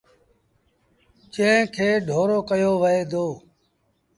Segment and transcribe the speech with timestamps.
[1.33, 3.25] جݩهݩ کي ڍورو ڪهيو وهي دو۔